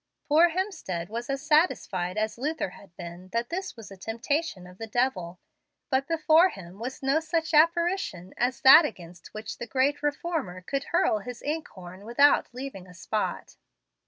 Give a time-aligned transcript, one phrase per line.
[0.29, 4.79] Poor Hemstead was as satisfied as Luther had been that this was a temptation of
[4.79, 5.39] the devil;
[5.91, 10.85] but before him was no such apparition as that against which the great reformer could
[10.85, 13.57] hurl his ink horn without leaving a spot.